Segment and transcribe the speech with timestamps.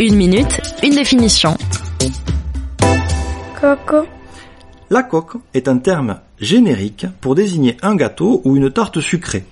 [0.00, 1.56] Une minute, une définition.
[3.60, 4.06] Coco.
[4.90, 9.44] La coque est un terme générique pour désigner un gâteau ou une tarte sucrée.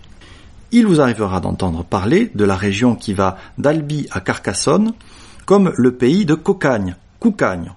[0.73, 4.95] Il vous arrivera d'entendre parler de la région qui va d'Albi à Carcassonne
[5.47, 7.73] comme le pays de Cocagne, Coucagne.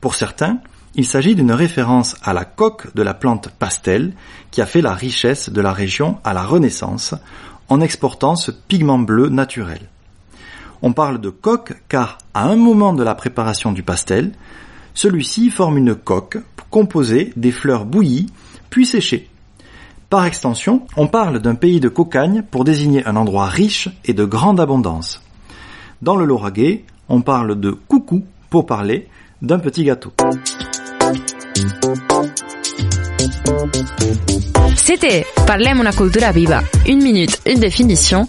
[0.00, 0.58] Pour certains,
[0.94, 4.12] il s'agit d'une référence à la coque de la plante pastel
[4.50, 7.14] qui a fait la richesse de la région à la Renaissance
[7.68, 9.80] en exportant ce pigment bleu naturel.
[10.86, 14.32] On parle de coque car à un moment de la préparation du pastel,
[14.92, 16.36] celui-ci forme une coque
[16.68, 18.26] composée des fleurs bouillies
[18.68, 19.30] puis séchées.
[20.10, 24.26] Par extension, on parle d'un pays de cocagne pour désigner un endroit riche et de
[24.26, 25.22] grande abondance.
[26.02, 29.08] Dans le Lauragais, on parle de coucou pour parler
[29.40, 30.12] d'un petit gâteau.
[34.76, 36.62] C'était Parlem una cultura viva.
[36.86, 38.28] Une minute, une définition.